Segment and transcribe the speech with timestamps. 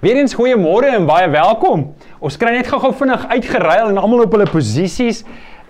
[0.00, 1.82] Weereens goeiemôre en baie welkom.
[2.24, 5.18] Ons kry net gou-gou vinnig uitgeruil en almal op hulle posisies.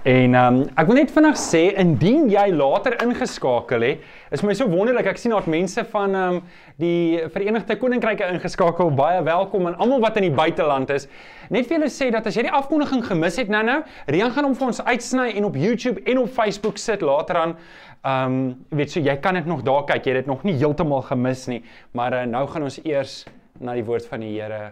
[0.07, 4.55] En ehm um, ek wil net vinnig sê indien jy later ingeskakel het, is my
[4.55, 5.09] so wonderlik.
[5.11, 6.39] Ek sien daar mense van ehm um,
[6.79, 8.93] die Verenigde Koninkryke ingeskakel.
[9.01, 11.09] Baie welkom aan almal wat in die buiteland is.
[11.51, 13.81] Net vir julle sê dat as jy die afkondiging gemis het nou-nou,
[14.15, 17.59] Rian gaan hom vir ons uitsny en op YouTube en op Facebook sit later aan.
[18.07, 20.07] Ehm um, weet so jy kan dit nog daar kyk.
[20.07, 23.25] Jy het dit nog nie heeltemal gemis nie, maar uh, nou gaan ons eers
[23.61, 24.71] na die woord van die Here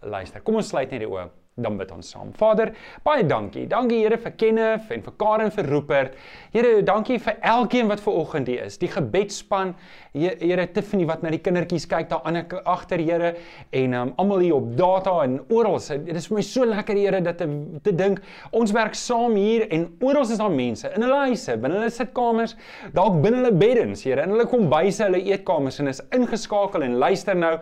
[0.00, 0.42] luister.
[0.42, 2.30] Kom ons sluit net die oë dan bid ons saam.
[2.38, 2.70] Vader,
[3.04, 3.66] baie dankie.
[3.68, 6.14] Dankie Here vir Kenneth en vir Karen vir Rupert.
[6.54, 8.78] Here, dankie vir elkeen wat ver oggend hier is.
[8.80, 9.74] Die gebedsspan,
[10.16, 13.34] Here Tiffany wat na die kindertjies kyk daar aan agter Here
[13.72, 15.76] en um, almal hier op data en oral.
[16.06, 17.48] Dit is vir my so lekker Here dat te,
[17.84, 18.22] te dink
[18.56, 22.56] ons werk saam hier en oral is daar mense in hulle huise, binne hulle sitkamers,
[22.96, 27.36] dalk binne hulle beddens, Here, in hulle kombuise, hulle eetkamers en is ingeskakel en luister
[27.36, 27.54] nou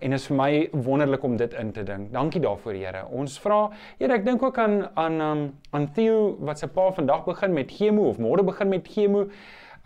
[0.00, 0.50] en is vir my
[0.86, 2.10] wonderlik om dit in te dink.
[2.14, 3.06] Dankie daarvoor Here.
[3.14, 7.24] Ons vra, Here, ek dink ook aan aan um, aan Theo wat se pa vandag
[7.26, 9.26] begin met chemo of môre begin met chemo.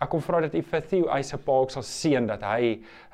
[0.01, 2.71] Ek kom vra dat U vir Theo hy se pa ook sal seën dat hy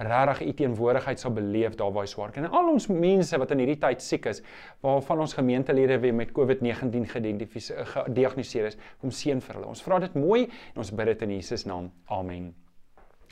[0.07, 2.47] regtig U teenwoordigheid sal beleef daar waar hy swaar kan.
[2.47, 4.39] En al ons mense wat in hierdie tyd siek is,
[4.85, 9.73] waarvan ons gemeentelede weer met COVID-19 gediagnoseer is, kom seën vir hulle.
[9.75, 11.91] Ons vra dit mooi en ons bid dit in Jesus naam.
[12.07, 12.53] Amen.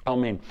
[0.06, 0.42] Amen.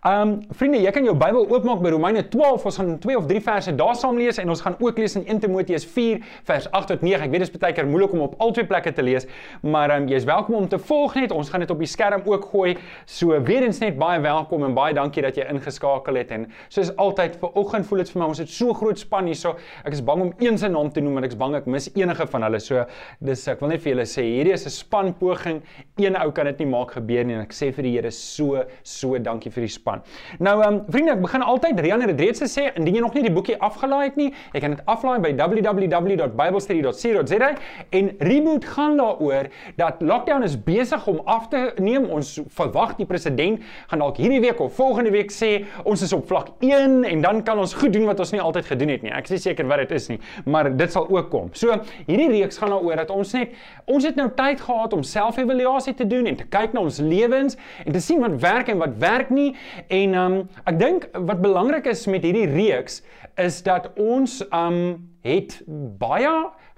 [0.00, 2.62] Um vriende, jy kan jou Bybel oopmaak by Romeine 12.
[2.70, 5.26] Ons gaan twee of drie verse daar saam lees en ons gaan ook lees in
[5.28, 7.26] 1 Timoteus 4 vers 8 tot 9.
[7.26, 9.26] Ek weet dit is baie keer moeilik om op al twee plekke te lees,
[9.60, 11.34] maar um jy's welkom om te volg net.
[11.36, 12.70] Ons gaan dit op die skerm ook gooi.
[13.04, 16.94] So weer eens net baie welkom en baie dankie dat jy ingeskakel het en soos
[16.96, 19.52] altyd vir oggend voel dit vir my ons het so groot span hier so.
[19.84, 22.28] Ek is bang om een se naam te noem want ek's bang ek mis enige
[22.32, 22.62] van hulle.
[22.70, 22.86] So
[23.20, 25.60] dis ek wil net vir julle sê hierdie is 'n span poging.
[26.00, 28.64] Een ou kan dit nie maak gebeur nie en ek sê vir die Here so
[28.82, 30.02] so dankie vir die span span.
[30.38, 33.22] Nou ehm um, vriende, ek begin altyd Rian het reeds gesê indien jy nog nie
[33.26, 37.50] die boekie afgelaai het nie, jy kan dit aflaai by www.biblestudy.co.za
[37.98, 39.44] en reboot gaan daaroor
[39.76, 42.04] dat lockdown is besig om af te neem.
[42.10, 43.60] Ons verwag die president
[43.90, 45.50] gaan dalk hierdie week of volgende week sê
[45.84, 48.66] ons is op vlak 1 en dan kan ons goed doen wat ons nie altyd
[48.72, 49.14] gedoen het nie.
[49.14, 51.46] Ek is nie seker wat dit is nie, maar dit sal ook kom.
[51.56, 51.66] So
[52.06, 53.48] hierdie reeks gaan daaroor dat ons net
[53.90, 57.56] ons het nou tyd gehad om selfevaluasie te doen en te kyk na ons lewens
[57.84, 59.50] en te sien wat werk en wat werk nie
[59.88, 60.36] En um
[60.68, 63.00] ek dink wat belangrik is met hierdie reeks
[63.40, 64.80] is dat ons um
[65.24, 65.60] het
[66.00, 66.32] baie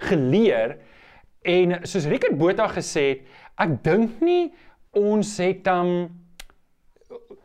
[0.09, 0.77] geleer
[1.43, 3.23] en soos Rickert Botha gesê het,
[3.59, 4.53] ek dink nie
[4.97, 6.11] ons het um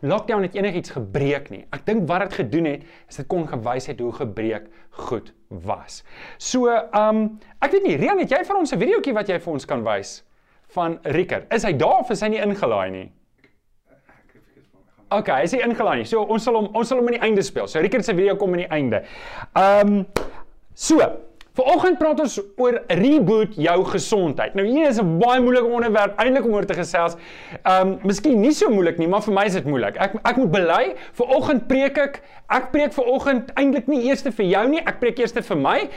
[0.01, 1.65] lockdown het enigiets gebreek nie.
[1.75, 4.69] Ek dink wat dit gedoen het is dit kon gewys het hoe gebreek
[5.09, 6.03] goed was.
[6.39, 9.53] So um ek weet nie, Rian, het jy vir ons 'n videoetjie wat jy vir
[9.53, 10.23] ons kan wys
[10.75, 11.53] van Rickert?
[11.53, 13.09] Is hy daar of is hy nie ingelaai nie?
[15.11, 16.05] OK, hy is ingelaai.
[16.09, 17.69] So ons sal hom ons sal hom aan die einde speel.
[17.71, 19.03] So Rickert se video kom aan die einde.
[19.57, 20.27] Ehm um,
[20.75, 21.01] so,
[21.59, 24.55] Vanoggend praat ons oor reboot jou gesondheid.
[24.55, 27.17] Nou hier is 'n baie moeilike onderwerp eintlik om oor te gesels.
[27.67, 29.97] Um miskien nie so moeilik nie, maar vir my is dit moeilik.
[29.97, 30.95] Ek ek moet bely.
[31.15, 32.23] Vanoggend preek ek.
[32.49, 35.89] Ek preek vanoggend eintlik nie eers vir jou nie, ek preek eers vir my.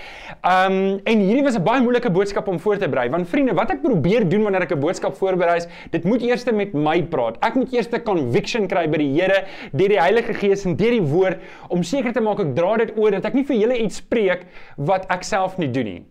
[0.43, 3.09] Um en hierdie was 'n baie moeilike boodskap om voor te berei.
[3.09, 5.59] Want vriende, wat ek probeer doen wanneer ek 'n boodskap voorberei,
[5.91, 7.37] dit moet eers met my praat.
[7.41, 10.91] Ek moet eers 'n conviction kry by die Here deur die Heilige Gees en deur
[10.91, 11.37] die woord
[11.69, 14.45] om seker te maak ek dra dit oor dat ek nie vir julle iets preek
[14.77, 16.05] wat ek self self nie doen nie.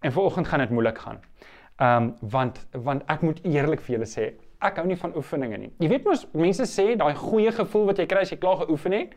[0.00, 1.20] En vanoggend gaan dit moeilik gaan.
[1.76, 5.58] Ehm um, want want ek moet eerlik vir julle sê, ek hou nie van oefeninge
[5.58, 5.72] nie.
[5.78, 8.92] Jy weet mos mense sê daai goeie gevoel wat jy kry as jy klaar geoefen
[8.92, 9.12] het.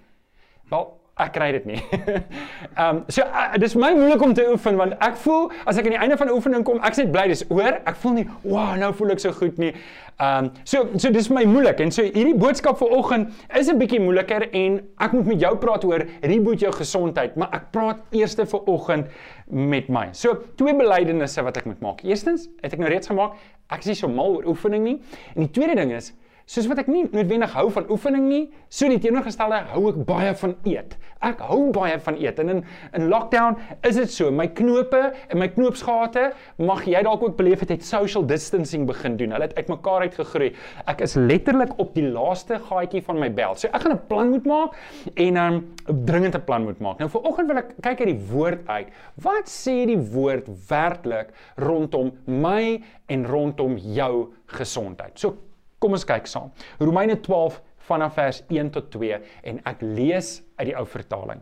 [0.69, 1.79] Wel, ek kry dit nie.
[2.79, 5.89] Ehm um, so uh, dis my moeilik om te oefen want ek voel as ek
[5.89, 7.79] aan die einde van die oefening kom, ek sê bly dis oor.
[7.89, 9.73] Ek voel nie, "Wow, nou voel ek so goed nie."
[10.19, 13.79] Ehm um, so so dis my moeilik en so hierdie boodskap vir oggend is 'n
[13.79, 17.99] bietjie moeiliker en ek moet met jou praat oor reboot jou gesondheid, maar ek praat
[18.11, 19.07] eers vir oggend
[19.47, 20.09] met my.
[20.11, 22.03] So twee belydenisse wat ek moet maak.
[22.03, 23.33] Eerstens, het ek nou reeds gemaak,
[23.69, 24.97] ek is nie so mal oor oefening nie.
[25.35, 26.13] En die tweede ding is
[26.49, 28.41] soos wat ek nie noodwendig hou van oefening nie,
[28.73, 30.95] so die teenoorgestelde hou ek baie van eet.
[31.25, 32.61] Ek hou baie van eet en in
[32.97, 37.61] in lockdown is dit so, my knope en my knoopsgate mag jy dalk ook beleef
[37.61, 39.35] het het social distancing begin doen.
[39.35, 40.53] Hulle het uitmekaar uitgegroei.
[40.89, 43.61] Ek is letterlik op die laaste gaatjie van my beld.
[43.61, 44.73] So ek gaan 'n plan moet maak
[45.15, 46.97] en 'n um, dringend 'n plan moet maak.
[46.99, 48.87] Nou vir oggend wil ek kyk uit die woord uit.
[49.21, 55.19] Wat sê die woord werklik rondom my en rondom jou gesondheid?
[55.19, 55.48] So
[55.79, 56.51] Kom ons kyk saam.
[56.79, 61.39] Romeine 12 vanaf vers 1 tot 2 en ek lees uit die ou vertaling.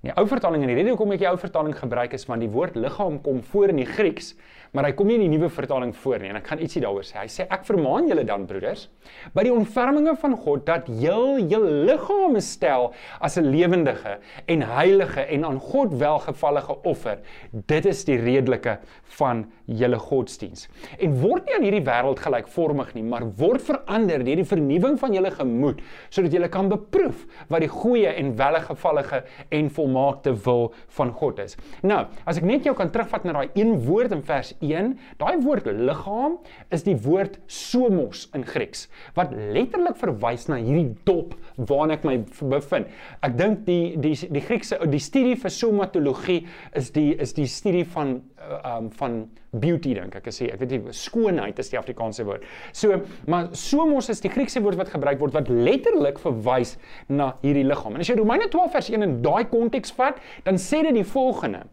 [0.00, 2.40] In die ou vertaling en die rede hoekom ek die ou vertaling gebruik is want
[2.40, 4.32] die woord liggaam kom voor in die Grieks,
[4.72, 7.06] maar hy kom nie in die nuwe vertaling voor nie en ek gaan ietsie daaroor
[7.06, 7.18] sê.
[7.24, 8.86] Hy sê ek vermaan julle dan broeders
[9.34, 15.26] by die ontferminge van God dat heel julle liggame stel as 'n lewendige en heilige
[15.26, 17.18] en aan God welgevallige offer.
[17.52, 18.78] Dit is die redelike
[19.18, 20.68] van julle godsdiens.
[20.98, 25.14] En word nie aan hierdie wêreld gelykvormig nie, maar word verander deur die vernuwing van
[25.14, 31.12] julle gemoed sodat julle kan beproef wat die goeie en welgevallige en volmaakte wil van
[31.12, 31.56] God is.
[31.82, 35.40] Nou, as ek net jou kan terugvat na daai een woord in vers 1, daai
[35.44, 36.38] woord liggaam
[36.74, 38.86] is die woord somos in Grieks
[39.16, 42.16] wat letterlik verwys na hierdie dop waarna ek my
[42.52, 42.88] bevind.
[43.24, 46.40] Ek dink die die die Griekse die studie vir somatologie
[46.76, 49.20] is die is die studie van uh, um van
[49.50, 52.46] beauty dink ek sê ek weet nie skoonheid is die Afrikaanse woord.
[52.72, 56.76] So maar somos is die Griekse woord wat gebruik word wat letterlik verwys
[57.08, 57.96] na hierdie liggaam.
[57.96, 61.06] En as jy Romeine 12 vers 1 in daai konteks vat, dan sê dit die
[61.06, 61.64] volgende.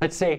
[0.00, 0.30] Dit sê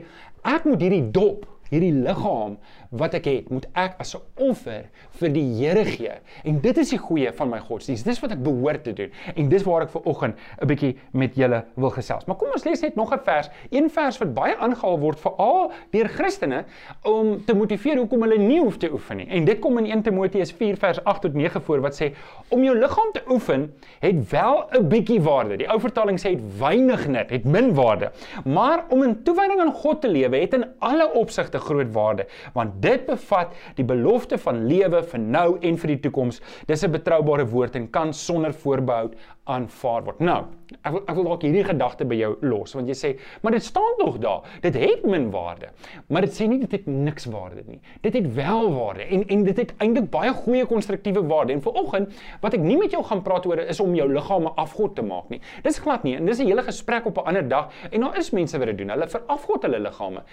[0.47, 2.57] ek moet hierdie dop hierdie liggaam
[2.91, 4.89] wat ek het, moet ek as 'n offer
[5.19, 6.11] vir die Here gee.
[6.43, 8.05] En dit is die goeie van my godsdienst.
[8.05, 9.11] Dis wat ek behoort te doen.
[9.35, 12.25] En dis waar ek ver oggend 'n bietjie met julle wil gesels.
[12.25, 15.71] Maar kom ons lees net nog 'n vers, een vers wat baie aangehaal word veral
[15.91, 16.65] deur Christene
[17.03, 19.27] om te motiveer hoekom hulle nie hoef te oefen nie.
[19.27, 22.13] En dit kom in 1 Timoteus 4 vers 8 tot 9 voor wat sê
[22.49, 25.57] om jou liggaam te oefen het wel 'n bietjie waarde.
[25.57, 28.11] Die ou vertaling sê het weinig nut, het min waarde.
[28.45, 32.80] Maar om in toewyding aan God te lewe het in alle opsigte groot waarde, want
[32.81, 36.41] dit bevat die belofte van lewe vir nou en vir die toekoms.
[36.67, 39.11] Dis 'n betroubare woord en kan sonder voorbehou
[39.49, 40.19] aanvaar word.
[40.21, 40.41] Nou,
[40.81, 43.09] ek wil ek wil dalk hierdie gedagte by jou los, want jy sê,
[43.41, 44.45] maar dit staan tog daar.
[44.61, 45.71] Dit het min waarde.
[46.13, 47.79] Maar dit sê nie dit het niks waarde nie.
[48.05, 51.55] Dit het wel waarde en en dit het eintlik baie goeie konstruktiewe waarde.
[51.57, 54.55] En vanoggend wat ek nie met jou gaan praat oor is om jou liggaam 'n
[54.61, 55.41] afgod te maak nie.
[55.63, 56.15] Dis glad nie.
[56.15, 57.71] En dis 'n hele gesprek op 'n ander dag.
[57.91, 58.89] En daar is mense wat dit doen.
[58.89, 60.23] Hulle verafgod hulle liggame.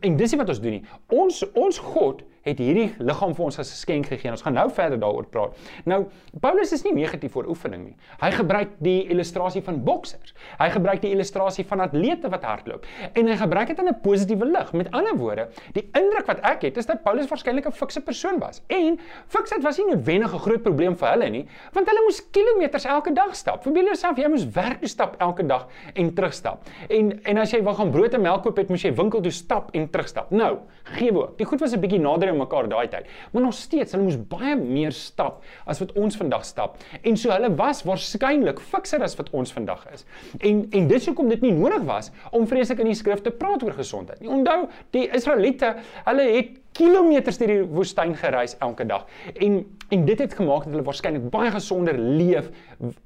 [0.00, 0.84] En dis nie wat ons doen nie.
[1.08, 4.30] Ons ons God het hierdie liggaam vir ons as 'n geskenk gegee.
[4.30, 5.56] Ons gaan nou verder daaroor praat.
[5.84, 6.06] Nou,
[6.40, 7.96] Paulus is nie negatief oor oefening nie.
[8.20, 10.34] Hy gebruik die illustrasie van boksers.
[10.58, 14.44] Hy gebruik die illustrasie van atlete wat hardloop en hy gebruik dit in 'n positiewe
[14.44, 14.72] lig.
[14.72, 18.38] Met ander woorde, die indruk wat ek het is dat Paulus waarskynlik 'n fikse persoon
[18.38, 18.62] was.
[18.68, 22.84] En fiksheid was nie noodwendig 'n groot probleem vir hulle nie, want hulle moes kilometers
[22.84, 23.62] elke dag stap.
[23.62, 26.62] Verbeel jouself jy moes werk toe stap elke dag en terugstap.
[26.88, 29.32] En en as jy wou gaan brood en melk koop het, moes jy winkel toe
[29.32, 30.30] stap en terugstap.
[30.30, 30.58] Nou,
[30.96, 31.38] gee ook.
[31.38, 33.08] Die goed was 'n bietjie nader mekaar daai tyd.
[33.32, 36.76] Maar nog steeds, hulle moes baie meer stap as wat ons vandag stap.
[37.02, 40.06] En so hulle was waarskynlik fikser as wat ons vandag is.
[40.40, 43.64] En en dis hoekom dit nie nodig was om vreeslik in die skrif te praat
[43.66, 44.30] oor gesondheid nie.
[44.32, 44.66] Onthou,
[44.96, 45.74] die Israeliete,
[46.06, 49.06] hulle het kilometers deur die woestyn gereis elke dag.
[49.34, 52.50] En en dit het gemaak dat hulle waarskynlik baie gesonder leef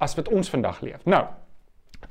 [0.00, 1.04] as wat ons vandag leef.
[1.04, 1.26] Nou,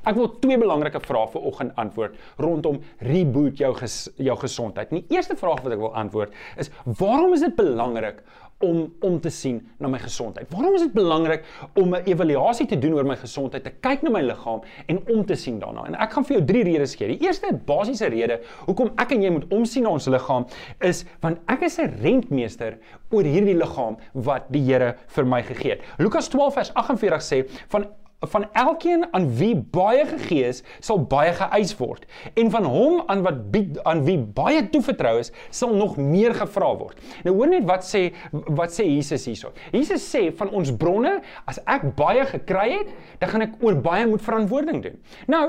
[0.07, 4.94] Ek wil twee belangrike vrae vir oggend antwoord rondom reboot jou ges, jou gesondheid.
[4.94, 8.24] Die eerste vraag wat ek wil antwoord is: Waarom is dit belangrik
[8.63, 10.48] om om te sien na my gesondheid?
[10.51, 11.44] Waarom is dit belangrik
[11.80, 15.25] om 'n evaluasie te doen oor my gesondheid, te kyk na my liggaam en om
[15.25, 15.86] te sien daarna?
[15.88, 17.07] En ek gaan vir jou drie redes gee.
[17.07, 20.46] Die eerste basiese rede hoekom ek en jy moet omsien na ons liggaam
[20.80, 22.78] is want ek is 'n rentmeester
[23.12, 25.81] oor hierdie liggaam wat die Here vir my gegee het.
[25.98, 27.88] Lukas 12 vers 48 sê van
[28.27, 32.04] van elkeen aan wie baie gegee is, sal baie geëis word.
[32.36, 36.74] En van hom aan wat bied, aan wie baie toevertrou is, sal nog meer gevra
[36.75, 37.00] word.
[37.24, 39.54] Nou hoor net wat sê wat sê Jesus hierso.
[39.71, 41.13] Jesus sê van ons bronne,
[41.48, 42.92] as ek baie gekry het,
[43.24, 45.00] dan gaan ek oor baie moet verantwoording doen.
[45.31, 45.44] Nou,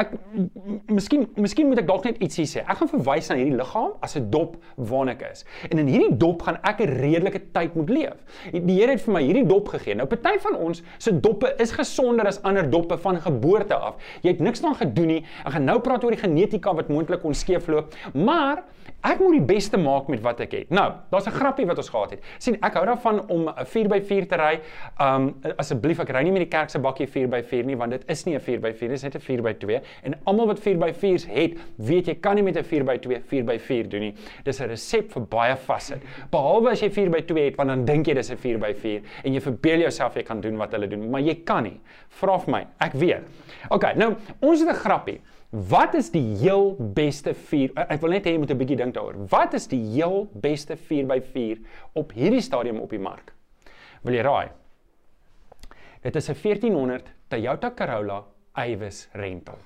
[0.00, 0.16] ek
[0.88, 2.64] miskien miskien moet ek dalk net ietsie sê.
[2.64, 5.44] Ek gaan verwys na hierdie liggaam as 'n dop waarna ek is.
[5.70, 8.16] En in hierdie dop gaan ek 'n redelike tyd moet leef.
[8.52, 9.94] Die Here het vir my hierdie dop gegee.
[9.94, 13.98] Nou party van ons se doppe is gesond sonder as ander doppe van geboorte af.
[14.22, 15.20] Jy het niks daaraan gedoen nie.
[15.44, 18.62] Ek gaan nou praat oor die genetika wat moontlik kon skeefloop, maar
[19.06, 20.70] ek moet die beste maak met wat ek het.
[20.74, 22.20] Nou, daar's 'n grappie wat ons gehad het.
[22.38, 24.60] sien, ek hou daarvan om 'n 4x4 te ry.
[25.00, 28.24] Um asseblief ek ry nie met die kerk se bakkie 4x4 nie want dit is
[28.24, 32.14] nie 'n 4x4, dit is net 'n 4x2 en almal wat 4x4s het, weet jy
[32.14, 34.14] kan nie met 'n 4x2 4x4 doen nie.
[34.44, 36.02] Dis 'n resep vir baie vassit.
[36.30, 39.78] Behalwe as jy 4x2 het, want dan dink jy dis 'n 4x4 en jy verbeel
[39.80, 41.80] jouself jy kan doen wat hulle doen, maar jy kan nie.
[42.08, 43.22] Vra vir my, ek weet.
[43.70, 45.20] OK, nou ons het 'n grappie.
[45.48, 47.72] Wat is die heel beste 4?
[47.88, 49.16] Ek wil net hê jy moet 'n bietjie dink daaroor.
[49.32, 51.58] Wat is die heel beste 4x4
[51.94, 53.32] op hierdie stadium op die mark?
[54.02, 54.48] Wil jy raai?
[56.02, 59.58] Dit is 'n 1400 Toyota Corolla Avis rental.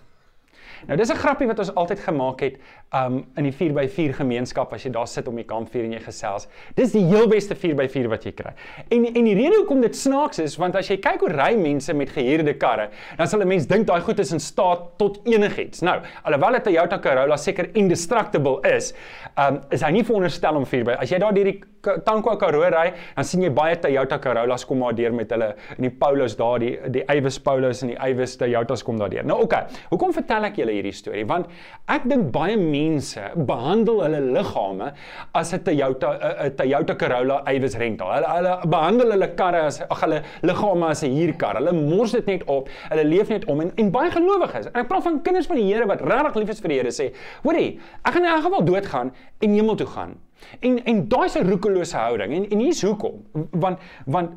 [0.86, 2.56] Nou dis 'n grappie wat ons altyd gemaak het
[2.94, 6.48] um in die 4x4 gemeenskap as jy daar sit om die kampvuur en jy gesels.
[6.74, 8.52] Dis die heel beste 4x4 wat jy kry.
[8.90, 11.92] En en die rede hoekom dit snaaks is want as jy kyk hoe ry mense
[11.94, 15.80] met gehuurde karre, dan sal 'n mens dink daai goed is in staat tot enigiets.
[15.80, 18.92] Nou, alhoewel 'n Toyota Corolla seker indestructible is,
[19.36, 20.98] um is hy nie veronderstel om 4x.
[20.98, 24.78] As jy daar deur die Tankwa Karoo ry, dan sien jy baie Toyota Corollas kom
[24.82, 28.36] maar deur met hulle in die Paulus daar die die Ywes Paulus en die Ywes
[28.38, 29.26] Toyotas kom daar deur.
[29.26, 31.24] Nou oké, okay, hoekom vertel ek julle hierdie storie?
[31.26, 31.50] Want
[31.90, 34.92] ek dink baie mense behandel hulle liggame
[35.34, 36.14] as 'n Toyota
[36.46, 38.14] 'n Toyota Corolla Ywes rental.
[38.14, 41.56] Hulle hulle behandel hulle karre as ag hulle liggame as 'n huurkar.
[41.58, 42.68] Hulle mors dit net op.
[42.90, 44.66] Hulle leef net om en en baie gelowiges.
[44.66, 46.92] En ek praat van kinders van die Here wat regtig lief is vir die Here
[46.92, 47.12] sê,
[47.42, 50.14] hoorie, ek gaan in elk geval doodgaan en hemel toe gaan.
[50.60, 52.34] En en daai is 'n roekelose houding.
[52.34, 53.24] En en hier's hoekom.
[53.50, 54.30] Want want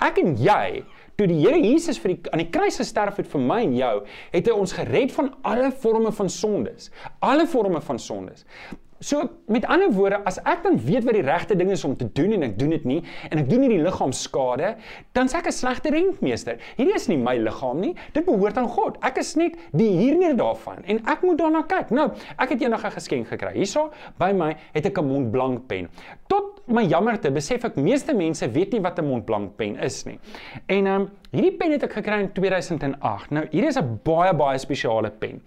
[0.00, 0.84] ek en jy
[1.16, 3.94] toe die Here Jesus vir die aan die kruis gesterf het vir my en jou,
[4.30, 6.90] het hy ons gered van alle forme van sondes.
[7.18, 8.44] Alle forme van sondes.
[9.00, 12.08] So met ander woorde, as ek dan weet wat die regte ding is om te
[12.18, 12.98] doen en ek doen dit nie
[13.30, 14.72] en ek doen nie die liggaam skade,
[15.14, 16.58] dan sê ek 'n slegte rentmeester.
[16.76, 18.98] Hierdie is nie my liggaam nie, dit behoort aan God.
[19.02, 21.90] Ek is net die huurder daarvan en ek moet daarna kyk.
[21.90, 23.54] Nou, ek het eendag 'n geskenk gekry.
[23.54, 25.88] Hierso by my het ek 'n Montblanc pen.
[26.26, 30.18] Tot my jammerte besef ek meeste mense weet nie wat 'n Montblanc pen is nie.
[30.66, 33.30] En ehm um, hierdie pen het ek gekry in 2008.
[33.30, 35.40] Nou, hierdie is 'n baie baie spesiale pen.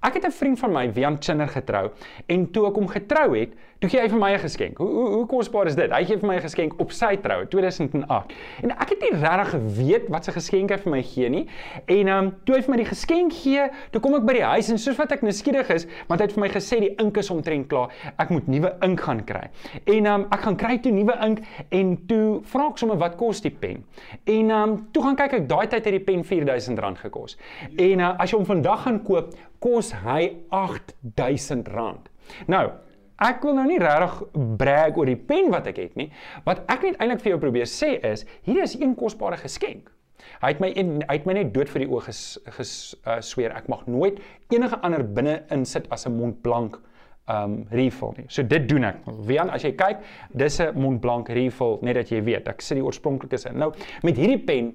[0.00, 1.90] Ek het 'n vriend van my, Wian Chinner getrou
[2.26, 4.78] en toe ek hom getrou het, toe gee hy vir my 'n geskenk.
[4.78, 5.90] Hoe hoe, hoe kosbaar is dit?
[5.90, 8.32] Hy gee vir my 'n geskenk op sy troue 2008.
[8.62, 11.46] En ek het nie regtig geweet wat sy geskenk hy vir my gee nie.
[11.86, 14.44] En ehm um, toe hy vir my die geskenk gee, toe kom ek by die
[14.44, 17.16] huis en soos wat ek nuuskierig is, want hy het vir my gesê die ink
[17.16, 17.88] is omtrent klaar.
[18.18, 19.48] Ek moet nuwe ink gaan kry.
[19.86, 23.16] En ehm um, ek gaan kry toe nuwe ink en toe vra ek sommer wat
[23.16, 23.84] kos die pen.
[24.26, 27.38] En ehm um, toe gaan kyk ek daai tyd het die pen R4000 gekos.
[27.78, 32.08] En uh, as jy hom vandag gaan koop kos hy R8000.
[32.46, 32.70] Nou,
[33.20, 34.18] ek wil nou nie regtig
[34.60, 36.10] brag oor die pen wat ek het nie.
[36.46, 39.90] Wat ek net eintlik vir jou probeer sê is, hier is een kosbare geskenk.
[40.40, 42.22] Hy het my en hy het my net dood vir die oë ges,
[42.56, 42.72] ges
[43.04, 44.20] uh, sweer ek mag nooit
[44.52, 46.78] enige ander binne insit as 'n Montblanc
[47.30, 48.26] um refill nie.
[48.28, 49.04] So dit doen ek.
[49.28, 50.00] Wian, as jy kyk,
[50.34, 52.48] dis 'n Montblanc refill net dat jy weet.
[52.48, 53.58] Ek sit die oorspronklike sin.
[53.58, 53.72] Nou,
[54.02, 54.72] met hierdie pen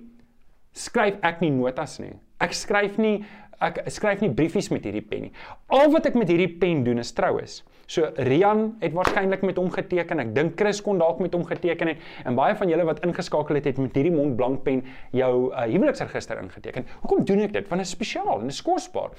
[0.73, 2.13] skryf ek nie notas nie.
[2.39, 3.25] Ek skryf nie
[3.61, 5.31] ek skryf nie briefies met hierdie pen nie.
[5.71, 7.63] Al wat ek met hierdie pen doen is troues.
[7.85, 10.19] So Rian het waarskynlik met hom geteken.
[10.23, 13.59] Ek dink Chris kon dalk met hom geteken het en baie van julle wat ingeskakel
[13.59, 14.81] het het met hierdie Montblanc pen
[15.13, 16.87] jou uh, huweliksregister ingeteken.
[17.03, 17.69] Hoekom doen ek dit?
[17.69, 19.13] Want dit is spesiaal en dit is kosbaar.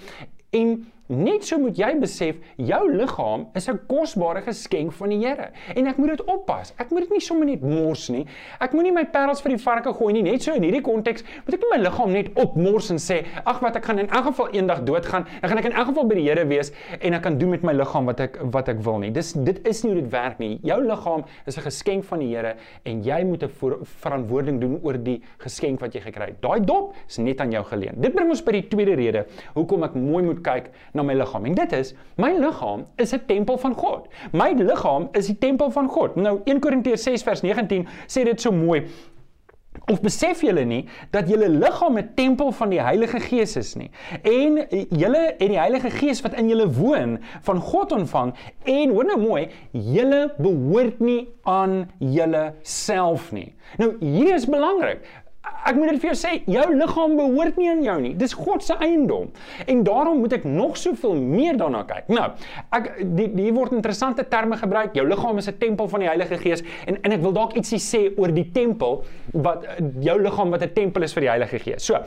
[0.56, 5.50] En net so moet jy besef jou liggaam is 'n kosbare geskenk van die Here
[5.74, 6.74] en ek moet dit oppas.
[6.78, 8.26] Ek moet dit nie sommer net mors nie.
[8.60, 10.22] Ek moenie my parels vir die varke gooi nie.
[10.22, 13.60] Net so in hierdie konteks moet ek nie my liggaam net opmors en sê ag
[13.60, 15.26] wat ek gaan in elk geval eendag doodgaan.
[15.40, 17.62] Dan gaan ek in elk geval by die Here wees en ek kan doen met
[17.62, 19.10] my liggaam wat ek wat ek wil nie.
[19.10, 20.58] Dis dit is nie hoe dit werk nie.
[20.62, 23.50] Jou liggaam is 'n geskenk van die Here en jy moet 'n
[23.84, 26.40] verantwoording doen oor die geskenk wat jy gekry het.
[26.42, 28.00] Daai dop is net aan jou geleen.
[28.00, 31.48] Dit bring ons by die tweede rede hoekom ek mooi moet kyk na my liggaam.
[31.50, 34.08] En dit is my liggaam is 'n tempel van God.
[34.32, 36.16] My liggaam is die tempel van God.
[36.16, 38.86] Nou 1 Korintiërs 6 vers 19 sê dit so mooi.
[39.86, 40.80] Of besef julle nie
[41.14, 43.90] dat julle liggaam 'n tempel van die Heilige Gees is nie?
[44.22, 48.34] En julle en die Heilige Gees wat in julle woon van God ontvang
[48.64, 53.54] en hoor nou mooi, julle behoort nie aan julle self nie.
[53.78, 55.06] Nou hier is belangrik.
[55.66, 58.12] Ek moet dit vir jou sê, jou liggaam behoort nie aan jou nie.
[58.14, 59.32] Dis God se eiendom.
[59.66, 62.06] En daarom moet ek nog soveel meer daarna kyk.
[62.12, 62.28] Nou,
[62.76, 64.94] ek die hier word interessante terme gebruik.
[64.94, 67.78] Jou liggaam is 'n tempel van die Heilige Gees en en ek wil dalk ietsie
[67.78, 69.66] sê oor die tempel wat
[70.00, 71.84] jou liggaam wat 'n tempel is vir die Heilige Gees.
[71.84, 71.98] So,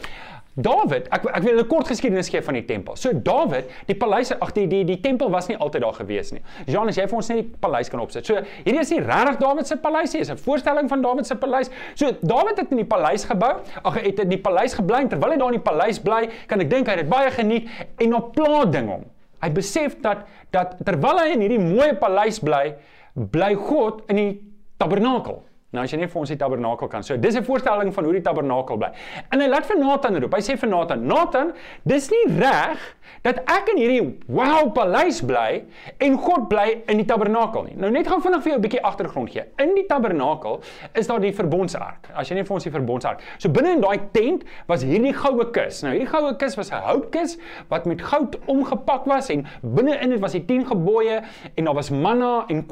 [0.60, 2.96] Dawid, ek ek wil 'n kort geskiedenis gee van die tempel.
[2.96, 6.42] So Dawid, die paleis, ag die die die tempel was nie altyd daar gewees nie.
[6.68, 8.26] Jean, as jy vir ons net die paleis kan opsit.
[8.26, 11.36] So hierdie is nie regtig Dawid se paleis nie, is 'n voorstelling van Dawid se
[11.36, 11.70] paleis.
[11.96, 13.62] So Dawid het in die paleis gebou.
[13.84, 16.60] Ag hy het in die paleis gebly terwyl hy daar in die paleis bly, kan
[16.60, 19.06] ek dink hy het dit baie geniet en op pla ding hom.
[19.42, 22.76] Hy besef dat dat terwyl hy in hierdie mooi paleis bly,
[23.16, 24.42] bly God in die
[24.78, 25.44] tabernakel.
[25.70, 27.04] Nou as jy net vir ons die tabernakel kan.
[27.06, 28.90] So dis 'n voorstelling van hoe die tabernakel bly.
[29.32, 30.34] En hy laat vir Nathan roep.
[30.34, 31.54] Hy sê vir Nathan: "Nathan,
[31.86, 35.64] dis nie reg dat ek in hierdie wow paleis bly
[36.00, 38.82] en God bly in die tabernakel nie." Nou net gaan vinnig vir jou 'n bietjie
[38.82, 39.44] agtergrond gee.
[39.60, 40.60] In die tabernakel
[40.94, 42.10] is daar die verbondsark.
[42.16, 43.22] As jy net vir ons die verbondsark.
[43.38, 45.84] So binne in daai tent was hierdie goue kus.
[45.84, 47.38] Nou hierdie goue kus was 'n houtkus
[47.70, 51.22] wat met goud omgepak was en binne-in dit was die 10 gebooie
[51.56, 52.66] en daar was manna en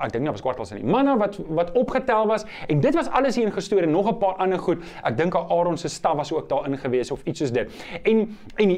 [0.00, 0.92] ek dink daar was kwartels in nie.
[0.92, 4.34] Manna wat wat opgetel was en dit was alles hier ingestoor en nog 'n paar
[4.42, 4.82] ander goed.
[5.02, 7.70] Ek dink Aaron se staf was ook daarin gewees of iets soos dit.
[8.02, 8.68] En en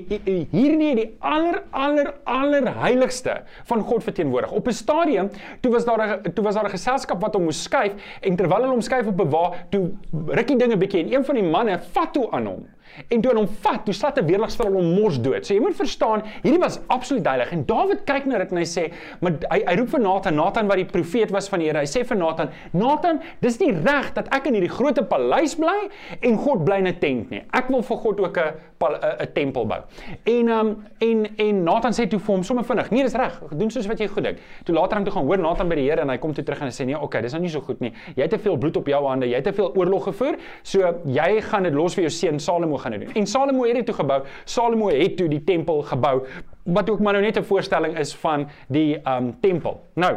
[0.51, 4.51] hier nie die aller aller aller heiligste van God verteenwoordig.
[4.51, 5.31] Op 'n stadium
[5.61, 8.57] toe was daar 'n toe was daar 'n geselskap wat hom moes skuif en terwyl
[8.57, 9.91] hulle hom skuif op bewaar, toe
[10.27, 12.67] rukkie dinge bietjie en een van die manne vat toe aan hom.
[13.09, 15.47] En toe hom vat, toe slat 'n weerligstraal hom mors dood.
[15.47, 17.53] So jy moet verstaan, hierdie was absoluut heilig.
[17.53, 20.67] En Dawid kyk na dit en hy sê, maar hy hy roep vir Nathan, Nathan
[20.67, 21.79] wat die profeet was van die Here.
[21.79, 25.89] Hy sê vir Nathan, Nathan, dis nie reg dat ek in hierdie groot paleis bly
[26.23, 27.43] en God bly in 'n tent nie.
[27.53, 28.55] Ek wil vir God ook 'n
[28.93, 29.81] 'n tempel bou.
[30.25, 33.41] En um en en Nathan sê toe vir hom sommer vinnig, nee, dis reg.
[33.51, 34.39] Doen soos wat jy goed dink.
[34.65, 36.61] Toe later aan toe gaan hoor Nathan by die Here en hy kom toe terug
[36.61, 37.93] en hy sê nee, okay, dis nou nie so goed nie.
[38.17, 39.27] Jy het te veel bloed op jou hande.
[39.27, 40.37] Jy het te veel oorlog gevoer.
[40.63, 43.15] So jy gaan dit los vir jou seun Salomo gaan doen.
[43.15, 44.21] En Salomo het dit toe gebou.
[44.45, 46.23] Salomo het toe die tempel gebou
[46.65, 49.81] wat ook maar nou net 'n voorstelling is van die um tempel.
[49.95, 50.17] Nou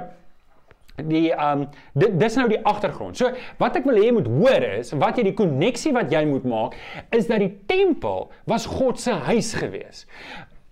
[1.05, 3.17] die um dit dis nou die agtergrond.
[3.17, 3.29] So
[3.61, 6.47] wat ek wil hê jy moet hoor is wat jy die koneksie wat jy moet
[6.49, 6.77] maak
[7.13, 10.07] is dat die tempel was God se huis gewees.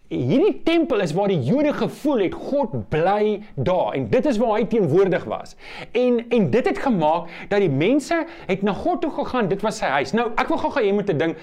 [0.10, 4.60] Hierdie tempel is waar die Jode gevoel het God bly daar en dit is waar
[4.60, 5.56] hy teenwoordig was.
[5.92, 9.50] En en dit het gemaak dat die mense het na God toe gegaan.
[9.50, 10.14] Dit was sy huis.
[10.14, 11.38] Nou ek wil gou-gou jy moet te dink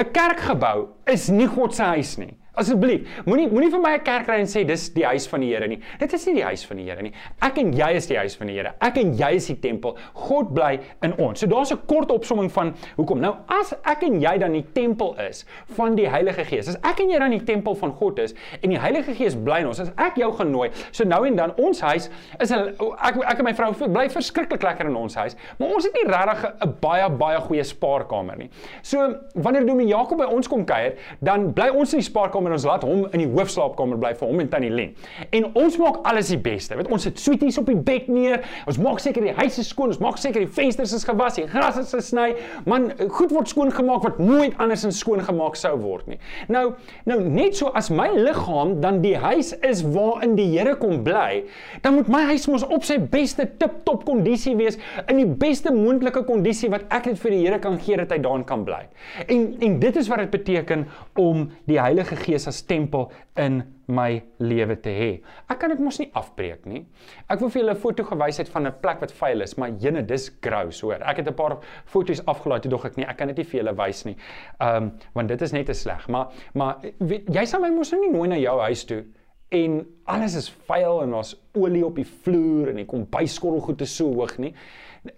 [0.00, 2.39] 'n kerkgebou is nie God se huis nie.
[2.58, 5.50] Asseblief, moenie moenie vir my 'n kerk ry en sê dis die huis van die
[5.50, 5.78] Here nie.
[6.00, 7.12] Dit is nie die huis van die Here nie.
[7.40, 8.74] Ek en jy is die huis van die Here.
[8.80, 9.96] Ek en jy is die tempel.
[10.14, 11.40] God bly in ons.
[11.40, 13.20] So daar's 'n kort opsomming van hoekom.
[13.20, 15.44] Nou as ek en jy dan die tempel is
[15.76, 16.68] van die Heilige Gees.
[16.68, 19.60] As ek en jy dan die tempel van God is en die Heilige Gees bly
[19.60, 19.80] in ons.
[19.80, 23.44] As ek jou genooi, so nou en dan ons huis is 'n ek ek en
[23.44, 27.08] my vrou bly verskriklik lekker in ons huis, maar ons het nie regtig 'n baie
[27.10, 28.50] baie goeie spaarkamer nie.
[28.82, 32.56] So wanneer Domie Jakob by ons kom kuier, dan bly ons in die spaarkamer en
[32.56, 34.94] ons laat hom in die hoofslaapkamer bly vir hom en tannie Len.
[35.36, 36.76] En ons maak alles die beste.
[36.78, 38.44] Weet ons sit sweeties op die bed neer.
[38.70, 39.92] Ons maak seker die huis is skoon.
[39.94, 42.28] Ons maak seker die vensters is gewas, die gras is gesny.
[42.70, 46.20] Man, goed word skoon gemaak wat nooit anders in skoon gemaak sou word nie.
[46.52, 46.72] Nou,
[47.08, 51.44] nou net so as my liggaam dan die huis is waarin die Here kom bly,
[51.84, 56.24] dan moet my huis mos op sy beste tip-top kondisie wees in die beste moontlike
[56.26, 58.82] kondisie wat ek net vir die Here kan gee dat hy daarin kan bly.
[59.30, 60.86] En en dit is wat dit beteken
[61.20, 63.60] om die Heilige Gees Gees as tempel in
[63.90, 65.10] my lewe te hê.
[65.50, 66.84] Ek kan dit mos nie afbreek nie.
[67.28, 69.70] Ek wil vir julle 'n foto gewys het van 'n plek wat vuil is, maar
[69.70, 71.02] jene dis gross, hoor.
[71.02, 73.60] Ek het 'n paar foto's afgelaai toe dog ek nie, ek kan dit nie vir
[73.60, 74.16] julle wys nie.
[74.60, 77.90] Ehm um, want dit is net te sleg, maar maar weet, jy sal my mos
[77.92, 79.04] nou nie nooi na jou huis toe
[79.50, 83.96] en alles is vuil en daar's olie op die vloer en die kombuiskorrel goed is
[83.96, 84.52] so hoog nie.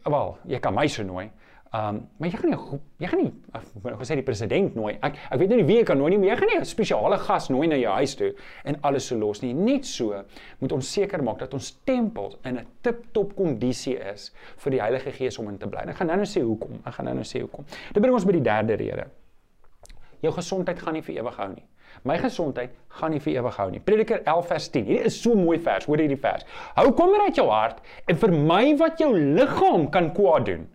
[0.05, 1.27] Wel, jy kan my so nooi.
[1.73, 4.91] Ehm um, maar jy gaan nie jy gaan nie gesê die president nooi.
[5.01, 6.69] Ek ek weet nou nie wie jy kan nooi nie, maar jy gaan nie 'n
[6.69, 9.55] spesiale gas nooi na jou huis toe en alles so los nie.
[9.55, 10.23] Net so
[10.61, 15.13] moet ons seker maak dat ons tempel in 'n tip-top kondisie is vir die Heilige
[15.13, 15.89] Gees om in te bly.
[15.89, 16.83] Ek gaan nou-nou sê hoekom.
[16.85, 17.65] Ek gaan nou-nou sê hoekom.
[17.95, 19.07] Dit bring ons by die derde rede.
[20.21, 21.65] Jou gesondheid gaan nie vir ewig hou nie.
[22.05, 23.81] My gesondheid gaan nie vir ewig hou nie.
[23.81, 24.85] Prediker 11 vers 10.
[24.85, 25.87] Hierdie is so mooi vers.
[25.87, 26.45] Hoor hierdie vers.
[26.77, 30.69] Hou kommer uit jou hart en vermy wat jou liggaam kan kwaad doen.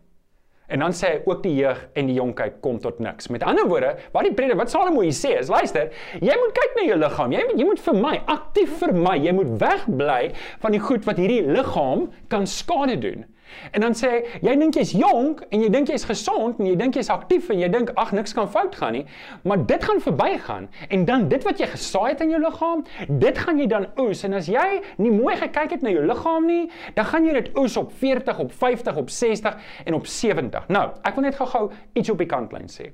[0.68, 3.30] En dan sê hy ook die jeug en die jonkheid kom tot niks.
[3.32, 6.76] Met ander woorde, wat die prediker wat Salomo hier sê is, luister, jy moet kyk
[6.76, 7.36] na jou liggaam.
[7.36, 9.16] Jy jy moet vir my aktief vir my.
[9.24, 10.20] Jy moet wegbly
[10.66, 13.24] van die goed wat hierdie liggaam kan skade doen.
[13.72, 16.76] En dan sê hy, jy dink jy's jonk en jy dink jy's gesond en jy
[16.80, 19.06] dink jy's aktief en jy dink ag niks kan fout gaan nie,
[19.48, 23.38] maar dit gaan verbygaan en dan dit wat jy gesaai het in jou liggaam, dit
[23.38, 24.66] gaan jy dan oes en as jy
[24.98, 26.64] nie mooi gekyk het na jou liggaam nie,
[26.98, 30.68] dan gaan jy dit oes op 40, op 50, op 60 en op 70.
[30.74, 31.64] Nou, ek wil net gou-gou
[31.98, 32.92] iets op die kantlyn sê.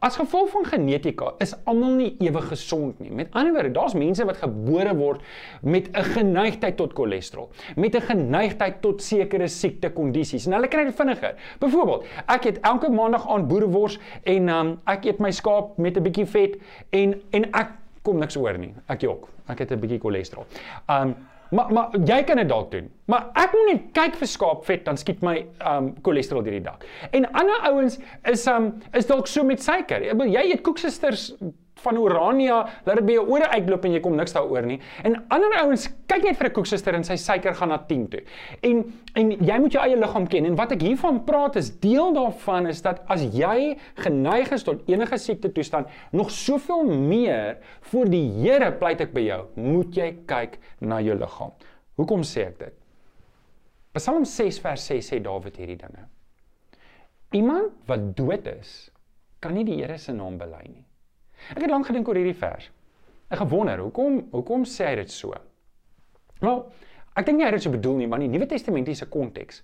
[0.00, 3.10] As gevolg van genetika is almal nie ewig gesond nie.
[3.10, 5.22] Met ander woorde, daar's mense wat gebore word
[5.62, 10.84] met 'n geneigtheid tot cholesterol, met 'n geneigtheid tot sekere siektes kondisies en hulle kry
[10.84, 11.34] dit vinniger.
[11.60, 16.02] Byvoorbeeld, ek eet elke maandag aan boerewors en um, ek eet my skaap met 'n
[16.02, 16.56] bietjie vet
[16.90, 18.72] en en ek kom niks oor nie.
[18.88, 19.28] Ek jok.
[19.48, 20.46] Ek het 'n bietjie cholesterol.
[20.88, 21.14] Um
[21.50, 22.90] maar maar jy kan dit dalk doen.
[23.04, 26.84] Maar ek moet net kyk vir skaapvet dan skiet my um cholesterol deur die dak.
[27.10, 30.00] En ander ouens is um is dalk so met suiker.
[30.26, 31.34] Jy eet koeksisters
[31.84, 34.78] van Orania, laat dit by jou ore uitloop en jy kom niks daaroor nie.
[35.06, 38.22] En ander ouens kyk net vir 'n koeksuster en sy suiker gaan na 10 toe.
[38.62, 42.12] En en jy moet jou eie liggaam ken en wat ek hiervan praat is deel
[42.14, 48.04] daarvan is dat as jy geneig is tot enige siekte toestand, nog soveel meer vir
[48.04, 51.52] die Here pleit ek by jou, moet jy kyk na jou liggaam.
[51.96, 52.74] Hoekom sê ek dit?
[53.92, 56.06] Psalm 6 vers 6 sê Dawid hierdie dinge.
[57.34, 58.90] Iemand wat dood is,
[59.40, 60.84] kan nie die Here se naam bely nie.
[61.54, 62.70] Ek het lank gedink oor hierdie vers.
[63.30, 65.34] Ek gewonder, hoekom hoekom sê hy dit so?
[66.40, 66.64] Wel,
[67.14, 69.62] ek dink nie hy het dit so bedoel nie, maar in die Nuwe Testamentiese konteks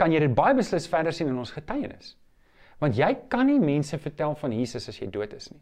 [0.00, 2.14] kan jy dit baie beslis verder sien in ons getuienis.
[2.80, 5.60] Want jy kan nie mense vertel van Jesus as jy dood is nie.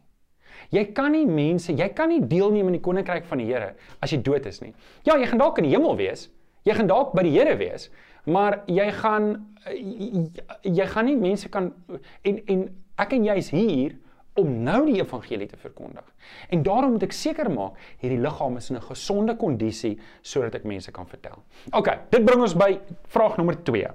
[0.75, 4.13] Jy kan nie mense, jy kan nie deelneem aan die koninkryk van die Here as
[4.15, 4.73] jy dood is nie.
[5.07, 6.29] Ja, jy gaan dalk in die hemel wees.
[6.69, 7.89] Jy gaan dalk by die Here wees,
[8.29, 9.31] maar jy gaan
[9.73, 10.27] jy,
[10.69, 11.71] jy gaan nie mense kan
[12.27, 12.67] en en
[13.01, 13.97] ek en jy is hier
[14.39, 16.05] om nou die evangelie te verkondig.
[16.49, 20.65] En daarom moet ek seker maak hierdie liggaam is in 'n gesonde kondisie sodat ek
[20.65, 21.43] mense kan vertel.
[21.73, 23.91] OK, dit bring ons by vraag nommer 2.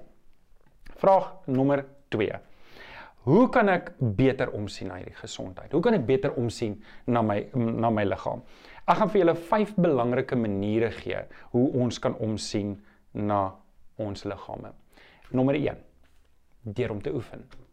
[0.95, 2.39] Vraag nommer 2.
[3.25, 5.71] Hoe kan ek beter omsien na hierdie gesondheid?
[5.71, 8.43] Hoe kan ek beter omsien na my na my liggaam?
[8.87, 13.55] Ek gaan vir julle 5 belangrike maniere gee hoe ons kan omsien na
[13.97, 14.73] ons liggame.
[15.31, 15.77] Nommer 1.
[16.61, 17.64] Deur om te oefen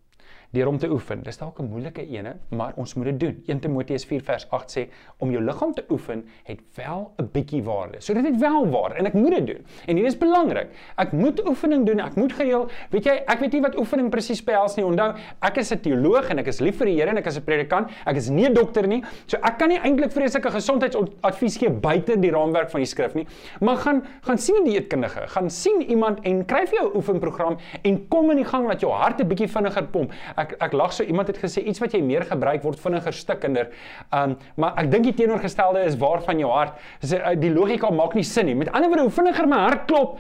[0.53, 1.23] deur om te oefen.
[1.25, 3.43] Dis dalk 'n moeilike ene, maar ons moet dit doen.
[3.47, 4.89] 1 Timoteus 4 vers 8 sê
[5.19, 8.01] om jou liggaam te oefen het wel 'n bietjie waarde.
[8.01, 9.67] So dit het wel waarde en ek moet dit doen.
[9.87, 10.69] En hier is belangrik.
[10.97, 12.01] Ek moet oefening doen.
[12.01, 14.85] Ek moet gereeld, weet jy, ek weet nie wat oefening presies behels nie.
[14.85, 17.37] Onthou, ek is 'n teoloog en ek is lief vir die Here en ek is
[17.37, 17.91] 'n predikant.
[18.07, 19.03] Ek is nie 'n dokter nie.
[19.27, 23.27] So ek kan nie eintlik vreeslike gesondheidsadvies gee buite die raamwerk van die skrif nie.
[23.61, 27.57] Maar gaan gaan sien 'n dieetkundige, gaan sien iemand en kry vir jou 'n oefenprogram
[27.83, 30.93] en kom in die gang dat jou hart 'n bietjie vinniger pomp ek ek lag
[30.93, 33.73] so iemand het gesê iets wat jy meer gebruik word vinniger stikkender.
[34.11, 36.79] Um maar ek dink die teenoorgestelde is waar van jou hart.
[37.01, 38.55] Dis uh, die logika maak nie sin nie.
[38.59, 40.19] Met ander woorde, hoe vinniger my hart klop,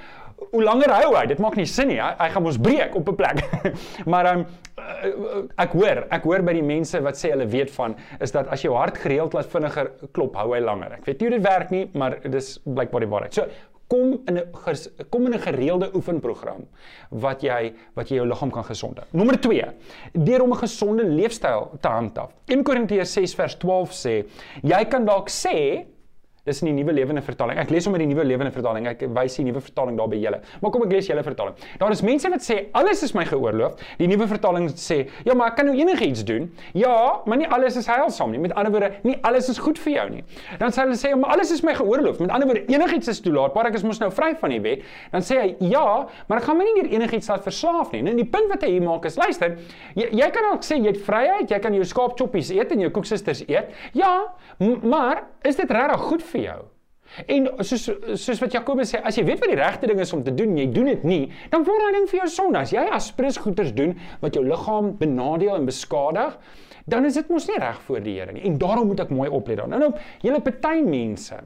[0.50, 1.26] hoe langer hou hy.
[1.30, 2.00] Dit maak nie sin nie.
[2.02, 3.42] Hy, hy gaan ons breek op 'n plek.
[4.12, 4.46] maar um
[5.60, 8.64] ek hoor, ek hoor by die mense wat sê hulle weet van is dat as
[8.64, 10.96] jou hart gereeld laat vinniger klop, hou hy langer.
[10.98, 13.36] Ek weet nie hoe dit werk nie, maar dis blykbaar die waarheid.
[13.36, 13.46] So
[13.92, 14.46] kom in 'n
[15.10, 16.64] kom in 'n gereelde oefenprogram
[17.10, 19.06] wat jy wat jy jou liggaam kan gesond hou.
[19.10, 19.66] Nommer 2.
[20.12, 22.32] Deur om 'n gesonde leefstyl te handhaaf.
[22.46, 24.24] 1 Korintiërs 6 vers 12 sê,
[24.62, 25.86] jy kan dalk sê
[26.42, 27.54] Dis in die nuwe lewende vertaling.
[27.62, 28.88] Ek lees hom met die nuwe lewende vertaling.
[28.90, 30.40] Ek wys die nuwe vertaling daar by julle.
[30.58, 31.54] Maar kom ek lees julle vertaling.
[31.78, 33.76] Daar is mense wat sê alles is my geoorloof.
[34.00, 36.48] Die nuwe vertaling sê, ja, maar ek kan nou enigiets doen.
[36.74, 36.96] Ja,
[37.30, 38.40] maar nie alles is heilsaam nie.
[38.42, 40.24] Met ander woorde, nie alles is goed vir jou nie.
[40.58, 42.18] Dan sê hulle sê, maar alles is my geoorloof.
[42.24, 43.70] Met ander woorde, enigiets is toelaatbaar.
[43.70, 44.82] Ek is mos nou vry van die wet.
[45.14, 45.84] Dan sê hy, ja,
[46.26, 48.02] maar ek gaan my nie deur enigiets laat verslaaf nie.
[48.08, 49.54] Nou die punt wat hy hier maak is, luister,
[49.94, 52.90] jy, jy kan ook sê jy het vryheid, jy kan jou skaapchoppies eet en jou
[52.98, 53.70] koeksusters eet.
[53.94, 54.10] Ja,
[54.82, 56.60] maar is dit regtig goed vir jou?
[57.28, 57.82] En soos
[58.16, 60.54] soos wat Jakobus sê, as jy weet wat die regte ding is om te doen,
[60.56, 62.62] jy doen dit nie, dan word daai ding vir jou sonde.
[62.62, 63.92] As jy aspres goeders doen
[64.22, 66.38] wat jou liggaam benadeel en beskadig,
[66.88, 68.46] dan is dit mos nie reg voor die Here nie.
[68.48, 69.76] En daarom moet ek mooi oplet dan.
[69.76, 69.92] Nou,
[70.24, 71.36] julle party mense,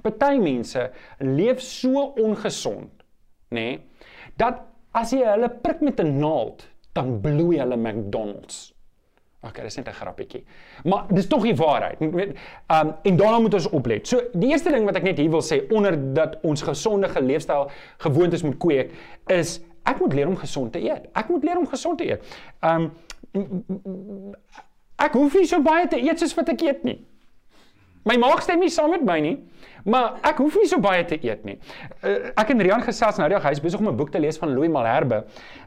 [0.00, 0.88] party mense
[1.28, 3.04] leef so ongesond,
[3.52, 3.78] nê, nee,
[4.40, 4.64] dat
[4.96, 6.64] as jy hulle prik met 'n naald,
[6.96, 8.72] dan bloei hulle McDonald's.
[9.40, 10.44] Okay, dis net 'n grappietjie.
[10.84, 12.00] Maar dis tog die waarheid.
[12.00, 12.34] Ehm
[12.68, 14.08] um, en daarna moet ons oplet.
[14.08, 17.70] So die eerste ding wat ek net hier wil sê onder dat ons gesonde leefstyl
[17.96, 18.92] gewoontes moet kweek
[19.26, 21.08] is ek moet leer om gesond te eet.
[21.12, 22.36] Ek moet leer om gesond te eet.
[22.60, 22.90] Ehm
[23.32, 24.34] um,
[24.96, 26.98] ek hoef nie so baie te eet soos wat ek eet nie.
[28.04, 29.36] My maag stem nie saam met my nie,
[29.84, 31.58] maar ek hoef nie so baie te eet nie.
[32.02, 34.20] Uh, ek en Rian gesels nou die dag, hy is besig om 'n boek te
[34.20, 35.24] lees van Louis Malherbe.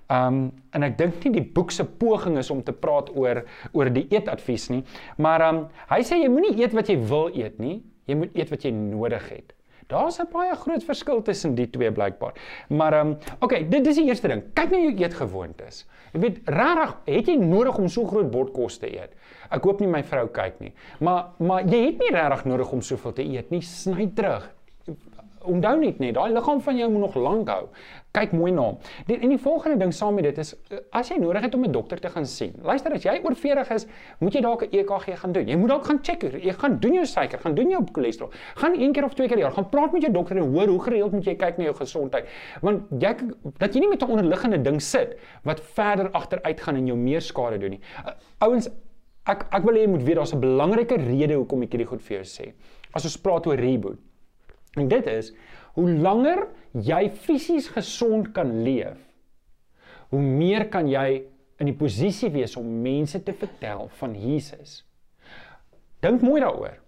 [0.10, 3.90] Um en ek dink nie die boek se poging is om te praat oor oor
[3.90, 4.84] die eetadvies nie,
[5.18, 8.50] maar um hy sê jy moenie eet wat jy wil eet nie, jy moet eet
[8.50, 9.54] wat jy nodig het.
[9.88, 12.34] Daar's 'n baie groot verskil tussen die twee blykbaar.
[12.70, 14.44] Maar ehm um, okay, dit dis die eerste ding.
[14.54, 15.86] Kyk na jou eetgewoontes.
[16.14, 19.14] Jy weet, regtig, het jy nodig om so groot bord kos te eet?
[19.50, 20.74] Ek hoop nie my vrou kyk nie.
[21.00, 23.62] Maar maar jy het nie regtig nodig om soveel te eet nie.
[23.62, 24.52] Sny terug
[25.44, 27.68] onthou net net, daai liggaam van jou moet nog lank hou.
[28.14, 28.78] Kyk mooi na hom.
[29.08, 31.66] Die en die volgende ding saam met dit is eh, as jy nodig het om
[31.66, 32.54] 'n dokter te gaan sien.
[32.62, 33.88] Luister, as jy oorvering is,
[34.20, 35.48] moet jy dalk 'n EKG gaan doen.
[35.48, 36.22] Jy moet dalk gaan check.
[36.22, 38.32] Jy gaan doen jou suiker, gaan doen jou cholesterol.
[38.56, 40.68] Gaan een keer of twee keer per jaar gaan praat met jou dokter en hoor
[40.68, 42.30] hoe gereeld moet jy kyk na jou gesondheid.
[42.62, 43.16] Want jy
[43.58, 47.22] dat jy nie met 'n onderliggende ding sit wat verder agteruit gaan en jou meer
[47.22, 47.82] skade doen nie.
[48.06, 48.70] Uh, ouens
[49.26, 52.02] Ek ek wil hê jy moet weet daar's 'n belangrike rede hoekom ek hierdie goed
[52.02, 52.54] vir jou sê.
[52.94, 54.00] As ons praat oor reboot.
[54.80, 55.34] En dit is
[55.74, 58.98] hoe langer jy fisies gesond kan leef,
[60.14, 61.24] hoe meer kan jy
[61.62, 64.82] in die posisie wees om mense te vertel van Jesus.
[66.04, 66.83] Dink mooi daaroor.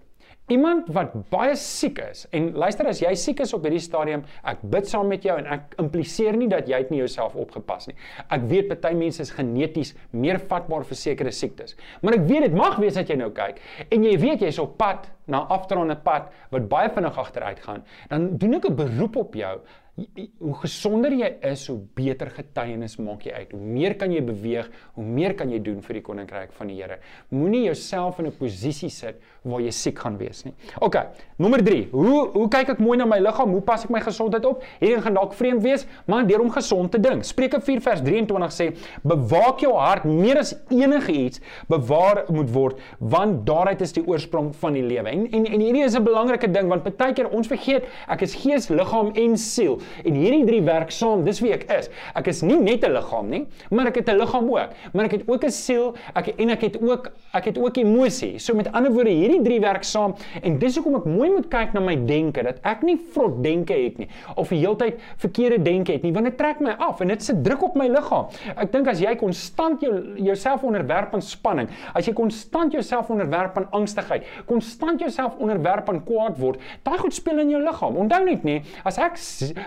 [0.54, 4.60] Iemand wat baie siek is en luister as jy siek is op hierdie stadium, ek
[4.70, 7.96] bid saam met jou en ek impliseer nie dat jy dit nie jouself opgepas nie.
[8.30, 11.74] Ek weet party mense is geneties meer vatbaar vir sekere siektes.
[12.06, 13.58] Maar ek weet dit mag wees dat jy nou kyk
[13.90, 17.82] en jy weet jy's op pad na afdraande pad wat baie vinnig agteruit gaan.
[18.14, 19.56] Dan doen ek 'n beroep op jou
[19.96, 23.54] hoe gesonder jy is, hoe beter getuienis maak jy uit.
[23.56, 26.76] Hoe meer kan jy beweeg, hoe meer kan jy doen vir die koninkryk van die
[26.76, 26.98] Here.
[27.32, 30.54] Moenie jouself in 'n posisie sit waar jy siek gaan wees nie.
[30.82, 30.98] OK,
[31.38, 31.88] nommer 3.
[31.92, 33.52] Hoe hoe kyk ek mooi na my liggaam?
[33.52, 34.64] Hoe pas ek my gesondheid op?
[34.82, 37.24] Hierdie gaan dalk vreemd wees, maar deur om gesond te dink.
[37.24, 42.80] Spreuke 4 vers 23 sê: "Bewaak jou hart meer as enige iets bewaar moet word,
[43.00, 46.52] want daaruit is die oorsprong van die lewe." En en en hierdie is 'n belangrike
[46.52, 49.80] ding want baie keer ons vergeet ek is gees, liggaam en siel.
[50.06, 51.24] En hierdie drie werk saam.
[51.26, 51.90] Dis wie ek is.
[52.16, 54.70] Ek is nie net 'n liggaam nie, maar ek het 'n liggaam ook.
[54.94, 58.40] Maar ek het ook 'n siel, ek en ek het ook ek het ook emosie.
[58.40, 61.74] So met ander woorde, hierdie drie werk saam en dis hoekom ek mooi moet kyk
[61.74, 65.92] na my denke dat ek nie vrot denke het nie of die heeltyd verkeerde denke
[65.92, 68.28] het nie, want dit trek my af en dit sit druk op my liggaam.
[68.56, 73.58] Ek dink as jy konstant jou jouself onderwerp aan spanning, as jy konstant jouself onderwerp
[73.58, 77.98] aan angstigheid, konstant jouself onderwerp aan kwaad word, daai goed speel in jou liggaam.
[78.06, 79.20] Onthou net nê, as ek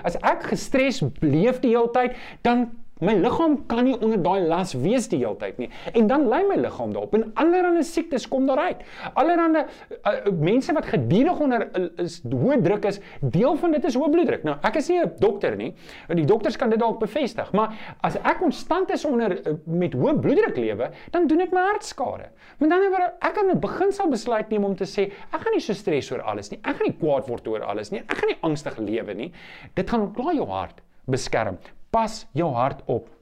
[0.08, 2.16] as ek gestres leef die hele tyd,
[2.46, 2.68] dan
[3.00, 5.68] My liggaam kan nie onder daai las wees die hele tyd nie.
[5.94, 8.82] En dan lê my liggaam daarop en allerlei siektes kom daaruit.
[9.14, 13.98] Allerlei uh, mense wat gedurig onder uh, is hoë druk is, deel van dit is
[13.98, 14.42] hoë bloeddruk.
[14.48, 15.70] Nou, ek is nie 'n dokter nie.
[16.10, 20.18] Die dokters kan dit dalk bevestig, maar as ek konstant is onder uh, met hoë
[20.18, 22.30] bloeddruk lewe, dan doen dit my hart skade.
[22.58, 25.60] Met ander woorde, ek kan 'n beginsel besluit neem om te sê, ek gaan nie
[25.60, 26.58] so stres oor alles nie.
[26.64, 28.00] Ek gaan nie kwaad word oor alles nie.
[28.00, 29.32] Ek gaan nie angstig lewe nie.
[29.74, 31.58] Dit gaan klaar jou hart beskerm.
[31.90, 33.17] Pas jou hart op.